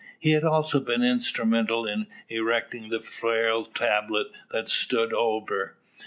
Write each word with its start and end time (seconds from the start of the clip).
He 0.17 0.31
had 0.31 0.43
also 0.43 0.79
been 0.79 1.03
instrumental 1.03 1.85
in 1.85 2.07
erecting 2.27 2.89
the 2.89 3.01
frail 3.01 3.65
tablet 3.65 4.31
that 4.49 4.67
stood 4.67 5.13
over. 5.13 5.75